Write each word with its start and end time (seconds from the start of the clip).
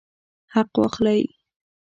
حق 0.53 0.71
واخلئ 0.81 1.21